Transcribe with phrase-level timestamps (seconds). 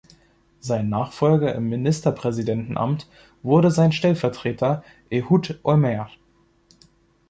[0.59, 3.07] Sein Nachfolger im Ministerpräsidentenamt
[3.43, 6.17] wurde sein Stellvertreter Ehud Olmert.